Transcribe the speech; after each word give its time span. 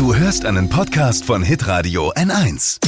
Du 0.00 0.14
hörst 0.14 0.46
einen 0.46 0.70
Podcast 0.70 1.26
von 1.26 1.42
Hitradio 1.42 2.10
N1. 2.14 2.78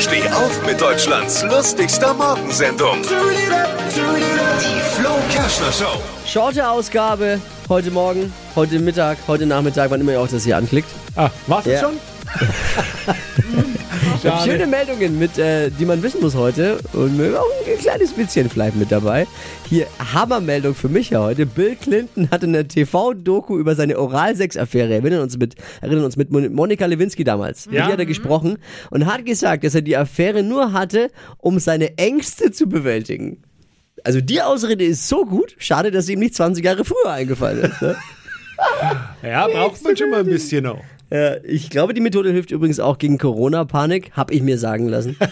Steh 0.00 0.28
auf 0.30 0.66
mit 0.66 0.80
Deutschlands 0.80 1.44
lustigster 1.44 2.12
Morgensendung. 2.12 2.96
Die 3.02 4.80
Flo 5.00 5.10
Kerschner 5.30 5.70
Show. 5.70 6.02
Shorte 6.26 6.68
Ausgabe 6.68 7.40
heute 7.68 7.92
Morgen, 7.92 8.32
heute 8.56 8.80
Mittag, 8.80 9.18
heute 9.28 9.46
Nachmittag, 9.46 9.92
wann 9.92 10.00
immer 10.00 10.10
ihr 10.10 10.20
auch 10.20 10.26
das 10.26 10.42
hier 10.42 10.56
anklickt. 10.56 10.88
Ah, 11.14 11.30
war's 11.46 11.66
Ja. 11.66 11.82
das 11.82 11.84
schon? 14.10 14.20
Schade. 14.30 14.50
Schöne 14.50 14.66
Meldungen, 14.66 15.18
mit, 15.18 15.38
äh, 15.38 15.70
die 15.70 15.84
man 15.84 16.02
wissen 16.02 16.20
muss 16.20 16.34
heute. 16.34 16.78
Und 16.92 17.20
auch 17.34 17.44
ein 17.66 17.78
kleines 17.78 18.12
bisschen 18.12 18.48
vielleicht 18.48 18.76
mit 18.76 18.90
dabei. 18.92 19.26
Hier, 19.68 19.86
Hammermeldung 20.14 20.74
für 20.74 20.88
mich 20.88 21.10
ja 21.10 21.20
heute. 21.20 21.46
Bill 21.46 21.76
Clinton 21.76 22.30
hat 22.30 22.42
in 22.42 22.52
der 22.52 22.66
TV-Doku 22.68 23.58
über 23.58 23.74
seine 23.74 23.98
Oralsex-Affäre, 23.98 24.94
erinnern 24.94 25.20
uns 25.22 25.36
mit, 25.38 25.54
erinnern 25.80 26.04
uns 26.04 26.16
mit 26.16 26.30
Mon- 26.30 26.52
Monika 26.52 26.86
Lewinsky 26.86 27.24
damals. 27.24 27.66
Mit 27.66 27.76
Ja. 27.76 27.86
ihr 27.86 27.92
hat 27.92 27.98
er 27.98 28.06
gesprochen 28.06 28.58
und 28.90 29.06
hat 29.06 29.24
gesagt, 29.26 29.64
dass 29.64 29.74
er 29.74 29.82
die 29.82 29.96
Affäre 29.96 30.42
nur 30.42 30.72
hatte, 30.72 31.10
um 31.38 31.58
seine 31.58 31.96
Ängste 31.98 32.50
zu 32.52 32.68
bewältigen. 32.68 33.42
Also 34.04 34.20
die 34.20 34.40
Ausrede 34.40 34.84
ist 34.84 35.08
so 35.08 35.24
gut, 35.24 35.56
schade, 35.58 35.90
dass 35.90 36.06
sie 36.06 36.12
ihm 36.12 36.20
nicht 36.20 36.34
20 36.34 36.64
Jahre 36.64 36.84
früher 36.84 37.10
eingefallen 37.10 37.64
ist. 37.70 37.82
Ne? 37.82 37.96
Ja, 39.22 39.46
braucht 39.48 39.82
man 39.82 39.96
schon 39.96 40.10
mal 40.10 40.20
ein 40.20 40.26
bisschen 40.26 40.64
auch. 40.66 40.82
Ja, 41.10 41.36
ich 41.44 41.70
glaube, 41.70 41.94
die 41.94 42.00
Methode 42.00 42.32
hilft 42.32 42.50
übrigens 42.50 42.80
auch 42.80 42.98
gegen 42.98 43.16
Corona-Panik, 43.18 44.10
hab 44.12 44.30
ich 44.30 44.42
mir 44.42 44.58
sagen 44.58 44.88
lassen. 44.88 45.16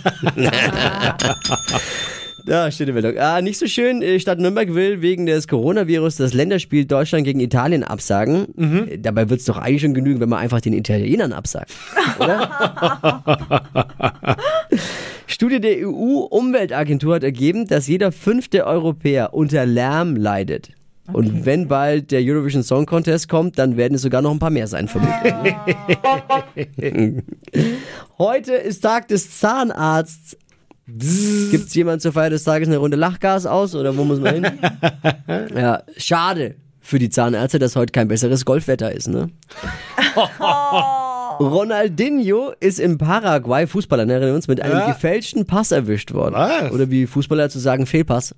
Ja, 2.46 2.70
schöne 2.70 2.92
Meldung. 2.92 3.16
Ah, 3.16 3.40
nicht 3.40 3.58
so 3.58 3.66
schön. 3.66 4.02
äh, 4.02 4.20
Stadt 4.20 4.38
Nürnberg 4.38 4.74
will 4.74 5.00
wegen 5.00 5.24
des 5.24 5.48
Coronavirus 5.48 6.16
das 6.16 6.34
Länderspiel 6.34 6.84
Deutschland 6.84 7.24
gegen 7.24 7.40
Italien 7.40 7.82
absagen. 7.82 8.86
Äh, 8.90 8.98
Dabei 8.98 9.30
wird's 9.30 9.46
doch 9.46 9.56
eigentlich 9.56 9.80
schon 9.80 9.94
genügen, 9.94 10.20
wenn 10.20 10.28
man 10.28 10.40
einfach 10.40 10.60
den 10.60 10.74
Italienern 10.74 11.32
absagt. 11.32 11.72
Oder? 12.18 13.56
Studie 15.26 15.58
der 15.58 15.88
EU-Umweltagentur 15.88 17.14
hat 17.14 17.24
ergeben, 17.24 17.66
dass 17.66 17.88
jeder 17.88 18.12
fünfte 18.12 18.66
Europäer 18.66 19.32
unter 19.32 19.64
Lärm 19.64 20.14
leidet. 20.14 20.68
Und 21.12 21.44
wenn 21.44 21.68
bald 21.68 22.10
der 22.12 22.20
Eurovision 22.22 22.62
Song 22.62 22.86
Contest 22.86 23.28
kommt, 23.28 23.58
dann 23.58 23.76
werden 23.76 23.94
es 23.94 24.02
sogar 24.02 24.22
noch 24.22 24.30
ein 24.30 24.38
paar 24.38 24.50
mehr 24.50 24.66
sein, 24.66 24.88
vermutlich. 24.88 25.54
Heute 28.18 28.54
ist 28.54 28.80
Tag 28.80 29.08
des 29.08 29.38
Zahnarzts. 29.38 30.36
Gibt 30.86 31.68
es 31.68 31.74
jemand 31.74 32.02
zur 32.02 32.12
Feier 32.12 32.30
des 32.30 32.44
Tages 32.44 32.68
eine 32.68 32.76
Runde 32.78 32.96
Lachgas 32.96 33.46
aus 33.46 33.74
oder 33.74 33.96
wo 33.96 34.04
muss 34.04 34.20
man 34.20 34.34
hin? 34.34 34.46
ja, 35.56 35.82
schade 35.96 36.56
für 36.80 36.98
die 36.98 37.08
Zahnärzte, 37.08 37.58
dass 37.58 37.76
heute 37.76 37.92
kein 37.92 38.08
besseres 38.08 38.44
Golfwetter 38.44 38.92
ist, 38.92 39.08
ne? 39.08 39.30
Ronaldinho 41.40 42.52
ist 42.60 42.78
im 42.78 42.98
Paraguay, 42.98 43.66
Fußballer, 43.66 44.04
ne, 44.04 44.12
erinnern 44.12 44.30
wir 44.30 44.34
uns, 44.36 44.48
mit 44.48 44.60
einem 44.60 44.78
Ja. 44.78 44.86
gefälschten 44.88 45.46
Pass 45.46 45.72
erwischt 45.72 46.12
worden. 46.12 46.34
Was? 46.34 46.70
Oder 46.72 46.90
wie 46.90 47.06
Fußballer 47.06 47.48
zu 47.48 47.58
sagen, 47.58 47.86
Fehlpass. 47.86 48.34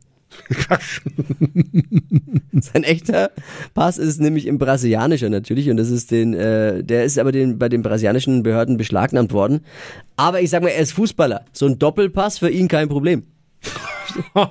Sein 2.60 2.84
echter 2.84 3.30
Pass 3.74 3.98
ist 3.98 4.20
nämlich 4.20 4.46
im 4.46 4.58
brasilianischer 4.58 5.28
natürlich 5.28 5.70
und 5.70 5.76
das 5.76 5.90
ist 5.90 6.10
den, 6.10 6.34
äh, 6.34 6.84
der 6.84 7.04
ist 7.04 7.18
aber 7.18 7.32
den, 7.32 7.58
bei 7.58 7.68
den 7.68 7.82
brasilianischen 7.82 8.42
Behörden 8.42 8.76
beschlagnahmt 8.76 9.32
worden. 9.32 9.60
Aber 10.16 10.40
ich 10.40 10.50
sag 10.50 10.62
mal, 10.62 10.68
er 10.68 10.80
ist 10.80 10.92
Fußballer. 10.92 11.44
So 11.52 11.66
ein 11.66 11.78
Doppelpass 11.78 12.38
für 12.38 12.50
ihn 12.50 12.68
kein 12.68 12.88
Problem. 12.88 13.24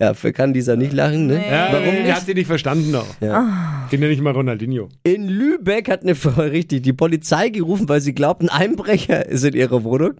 ja, 0.00 0.14
für 0.14 0.32
kann 0.32 0.52
dieser 0.52 0.76
nicht 0.76 0.92
lachen, 0.92 1.26
ne? 1.26 1.42
Ja, 1.48 1.68
Warum 1.72 1.86
Er 1.86 2.16
hat 2.16 2.26
sie 2.26 2.34
nicht 2.34 2.46
verstanden 2.46 2.94
auch. 2.94 3.06
Ja. 3.20 3.86
Bin 3.90 4.02
ja 4.02 4.08
nicht 4.08 4.20
mal 4.20 4.32
Ronaldinho. 4.32 4.88
In 5.04 5.28
Lübeck 5.28 5.90
hat 5.90 6.02
eine 6.02 6.14
Frau 6.14 6.42
richtig 6.42 6.82
die 6.82 6.92
Polizei 6.92 7.48
gerufen, 7.48 7.88
weil 7.88 8.00
sie 8.00 8.14
glaubt, 8.14 8.42
ein 8.42 8.48
Einbrecher 8.48 9.26
ist 9.26 9.44
in 9.44 9.54
ihrer 9.54 9.84
Wohnung. 9.84 10.14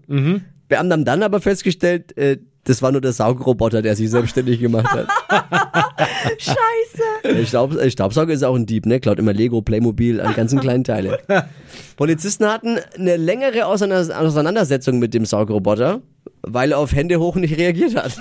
Beamte 0.69 0.93
haben 0.93 1.05
dann 1.05 1.23
aber 1.23 1.41
festgestellt, 1.41 2.17
äh, 2.17 2.39
das 2.69 2.83
war 2.83 2.93
nur 2.93 3.01
der 3.01 3.13
Saugroboter, 3.13 3.81
der 3.83 3.97
sich 3.97 4.11
selbstständig 4.11 4.61
gemacht 4.61 4.91
hat. 4.91 5.09
Scheiße. 6.39 7.37
Der 7.37 7.47
Staub, 7.47 7.73
Staubsauger 7.89 8.33
ist 8.33 8.43
auch 8.45 8.55
ein 8.55 8.67
Dieb, 8.67 8.87
ne? 8.87 9.01
Klaut 9.01 9.19
immer 9.19 9.33
Lego, 9.33 9.63
Playmobil, 9.63 10.21
an 10.21 10.35
ganzen 10.35 10.61
kleinen 10.61 10.85
Teile. 10.85 11.19
Polizisten 11.97 12.47
hatten 12.47 12.79
eine 12.99 13.17
längere 13.17 13.67
Auseinander- 13.67 14.19
Auseinandersetzung 14.21 14.99
mit 14.99 15.15
dem 15.15 15.25
Saugroboter, 15.25 16.01
weil 16.43 16.73
er 16.73 16.79
auf 16.79 16.93
Hände 16.93 17.19
hoch 17.19 17.37
nicht 17.37 17.57
reagiert 17.57 17.97
hat. 17.97 18.13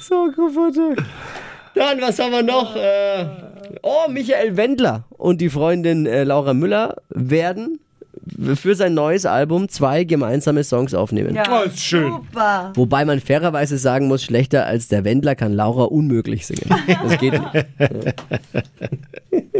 Saugroboter. 0.00 0.94
Dann, 1.74 2.00
was 2.00 2.18
haben 2.18 2.32
wir 2.32 2.42
noch? 2.42 2.76
Äh, 2.76 3.26
oh, 3.82 4.10
Michael 4.10 4.56
Wendler 4.56 5.04
und 5.10 5.40
die 5.40 5.48
Freundin 5.50 6.06
äh, 6.06 6.24
Laura 6.24 6.52
Müller 6.52 6.96
werden 7.08 7.80
für 8.54 8.74
sein 8.74 8.94
neues 8.94 9.26
Album 9.26 9.68
zwei 9.68 10.04
gemeinsame 10.04 10.64
Songs 10.64 10.94
aufnehmen. 10.94 11.38
Oh, 11.50 11.64
ist 11.66 11.80
schön. 11.80 12.12
Super. 12.12 12.72
Wobei 12.74 13.04
man 13.04 13.20
fairerweise 13.20 13.78
sagen 13.78 14.08
muss, 14.08 14.22
schlechter 14.22 14.66
als 14.66 14.88
der 14.88 15.04
Wendler 15.04 15.34
kann 15.34 15.52
Laura 15.52 15.84
unmöglich 15.84 16.46
singen. 16.46 16.68
Das 17.02 17.18
geht 17.18 17.32
nicht. 17.32 17.66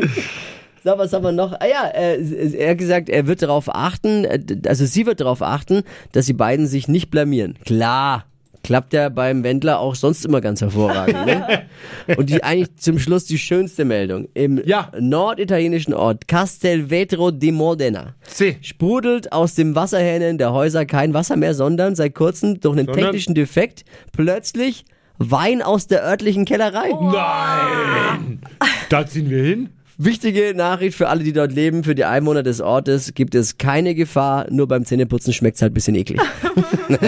So, 0.82 0.96
was 0.96 1.12
haben 1.12 1.24
wir 1.24 1.32
noch? 1.32 1.52
Ah 1.60 1.66
ja, 1.66 1.88
äh, 1.88 2.56
er 2.56 2.70
hat 2.70 2.78
gesagt, 2.78 3.10
er 3.10 3.26
wird 3.26 3.42
darauf 3.42 3.68
achten, 3.68 4.24
äh, 4.24 4.40
also 4.66 4.86
sie 4.86 5.04
wird 5.04 5.20
darauf 5.20 5.42
achten, 5.42 5.82
dass 6.12 6.24
die 6.24 6.32
beiden 6.32 6.66
sich 6.66 6.88
nicht 6.88 7.10
blamieren. 7.10 7.58
Klar, 7.66 8.24
klappt 8.62 8.92
ja 8.92 9.08
beim 9.08 9.42
Wendler 9.42 9.78
auch 9.80 9.94
sonst 9.94 10.24
immer 10.24 10.40
ganz 10.40 10.60
hervorragend. 10.60 11.26
Ne? 11.26 11.62
Und 12.16 12.28
die 12.30 12.42
eigentlich 12.44 12.76
zum 12.76 12.98
Schluss 12.98 13.24
die 13.24 13.38
schönste 13.38 13.84
Meldung. 13.84 14.28
Im 14.34 14.60
Ja. 14.66 14.90
norditalienischen 14.98 15.94
Ort 15.94 16.28
Castelvetro 16.28 17.30
di 17.30 17.52
Modena 17.52 18.14
See. 18.26 18.56
sprudelt 18.60 19.32
aus 19.32 19.54
dem 19.54 19.74
Wasserhähnen 19.74 20.38
der 20.38 20.52
Häuser 20.52 20.84
kein 20.86 21.14
Wasser 21.14 21.36
mehr, 21.36 21.54
sondern 21.54 21.94
seit 21.94 22.14
kurzem 22.14 22.60
durch 22.60 22.76
einen 22.76 22.86
Sondern? 22.86 23.04
technischen 23.04 23.34
Defekt 23.34 23.84
plötzlich 24.12 24.84
Wein 25.22 25.60
aus 25.60 25.86
der 25.86 26.02
örtlichen 26.02 26.46
Kellerei. 26.46 26.88
Nein! 26.98 28.40
Da 28.88 29.06
ziehen 29.06 29.28
wir 29.28 29.42
hin. 29.42 29.68
Wichtige 30.02 30.54
Nachricht 30.56 30.96
für 30.96 31.08
alle, 31.08 31.22
die 31.22 31.34
dort 31.34 31.52
leben, 31.52 31.84
für 31.84 31.94
die 31.94 32.06
Einwohner 32.06 32.42
des 32.42 32.62
Ortes 32.62 33.12
gibt 33.12 33.34
es 33.34 33.58
keine 33.58 33.94
Gefahr, 33.94 34.46
nur 34.50 34.66
beim 34.66 34.86
Zähneputzen 34.86 35.34
schmeckt 35.34 35.56
es 35.56 35.62
halt 35.62 35.72
ein 35.72 35.74
bisschen 35.74 35.94
eklig. 35.94 36.18
Mich 36.88 37.00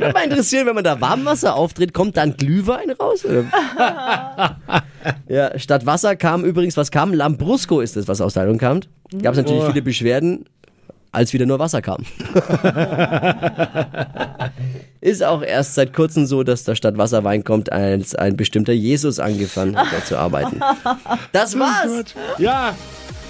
würde 0.00 0.12
mal 0.12 0.24
interessieren, 0.24 0.66
wenn 0.66 0.74
man 0.74 0.82
da 0.82 1.00
Warmwasser 1.00 1.54
auftritt, 1.54 1.94
kommt 1.94 2.16
dann 2.16 2.36
Glühwein 2.36 2.90
raus? 2.90 3.24
Ja, 5.28 5.56
statt 5.58 5.86
Wasser 5.86 6.16
kam 6.16 6.44
übrigens, 6.44 6.76
was 6.76 6.90
kam? 6.90 7.14
Lambrusco 7.14 7.80
ist 7.80 7.96
es, 7.96 8.08
was 8.08 8.20
aus 8.20 8.34
der 8.34 8.42
Leitung 8.44 8.58
kam. 8.58 8.80
Gab 9.22 9.32
es 9.32 9.38
natürlich 9.38 9.62
Oh. 9.62 9.66
viele 9.68 9.80
Beschwerden, 9.82 10.44
als 11.12 11.32
wieder 11.32 11.46
nur 11.46 11.58
Wasser 11.60 11.80
kam. 11.82 12.02
Ist 15.00 15.22
auch 15.22 15.42
erst 15.42 15.74
seit 15.74 15.94
kurzem 15.94 16.26
so, 16.26 16.42
dass 16.42 16.64
da 16.64 16.74
statt 16.74 16.98
Wasserwein 16.98 17.44
kommt, 17.44 17.70
als 17.70 18.14
ein 18.16 18.36
bestimmter 18.36 18.72
Jesus 18.72 19.20
angefangen 19.20 19.76
hat, 19.76 19.86
dort 19.92 20.06
zu 20.06 20.16
arbeiten. 20.18 20.60
Das 21.32 21.58
war's. 21.58 22.14
Ja, 22.38 22.74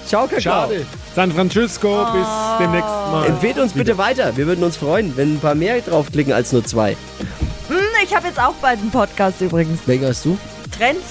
Ciao, 0.07 0.23
Kakao. 0.27 0.41
schade. 0.41 0.87
San 1.15 1.31
Francisco, 1.33 2.07
bis 2.15 2.27
demnächst 2.59 2.89
mal. 2.89 3.27
Empfehlt 3.27 3.59
uns 3.59 3.73
bitte 3.75 3.99
weiter. 3.99 4.35
Wir 4.37 4.47
würden 4.47 4.65
uns 4.65 4.79
freuen, 4.79 5.15
wenn 5.17 5.35
ein 5.35 5.41
paar 5.41 5.55
mehr 5.55 5.79
draufklicken 5.83 6.33
als 6.33 6.51
nur 6.53 6.65
zwei. 6.65 6.93
Hm, 7.69 7.77
ich 8.03 8.15
habe 8.17 8.29
jetzt 8.29 8.41
auch 8.41 8.55
bald 8.55 8.79
einen 8.81 8.91
Podcast 8.91 9.41
übrigens. 9.43 9.81
Welchen 9.85 10.07
hast 10.07 10.25
du? 10.25 10.39
Trends, 10.77 11.03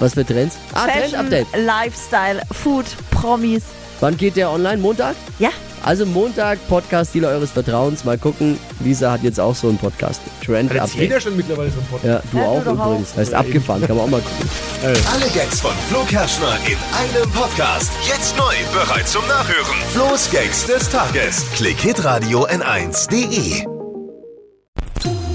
Was 0.00 0.14
für 0.14 0.24
Trends? 0.26 0.56
Ah, 0.74 0.86
Fashion, 0.88 1.28
Trend-Update. 1.28 1.46
Lifestyle, 1.64 2.42
Food, 2.50 2.86
Promis. 3.12 3.62
Wann 4.00 4.16
geht 4.16 4.34
der 4.36 4.50
online? 4.50 4.78
Montag? 4.78 5.14
Ja, 5.38 5.50
Also 5.84 6.06
Montag, 6.06 6.58
Podcast-Dealer 6.68 7.28
eures 7.28 7.50
Vertrauens. 7.50 8.04
Mal 8.04 8.16
gucken. 8.18 8.58
Lisa 8.80 9.10
hat 9.12 9.22
jetzt 9.22 9.40
auch 9.40 9.54
so 9.54 9.68
einen 9.68 9.78
Podcast. 9.78 10.20
Hat 10.20 10.26
jetzt 10.38 10.46
Trend-Update. 10.46 10.94
jeder 10.94 11.20
schon 11.20 11.36
mittlerweile 11.36 11.70
so 11.70 11.78
einen 11.78 11.88
Podcast. 11.88 12.24
Ja, 12.24 12.30
du 12.30 12.36
Ja, 12.38 12.44
du 12.44 12.48
auch 12.50 12.64
doch 12.64 12.78
auch. 12.80 12.86
übrigens. 12.92 13.16
Heißt 13.16 13.34
abgefahren, 13.34 13.86
kann 13.86 13.96
man 13.96 14.06
auch 14.06 14.10
mal 14.10 14.20
gucken. 14.20 14.48
Alle 15.12 15.26
Gags 15.34 15.60
von 15.60 15.72
Flo 15.88 16.04
Kerschner 16.04 16.56
in 16.66 16.76
einem 17.18 17.30
Podcast. 17.32 17.90
Jetzt 18.08 18.36
neu, 18.36 18.54
bereit 18.72 19.08
zum 19.08 19.26
Nachhören. 19.26 19.76
Flo's 19.92 20.30
Gags 20.30 20.66
des 20.66 20.88
Tages. 20.88 21.44
Klick 21.54 21.78
Hitradio 21.80 22.46
N1.de. 22.46 23.64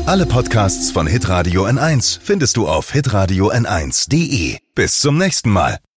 Alle 0.05 0.25
Podcasts 0.25 0.91
von 0.91 1.05
Hitradio 1.07 1.65
N1 1.65 2.19
findest 2.23 2.55
du 2.55 2.67
auf 2.67 2.91
hitradio 2.91 3.51
N1.de. 3.51 4.57
Bis 4.73 4.99
zum 4.99 5.17
nächsten 5.17 5.49
Mal. 5.49 5.77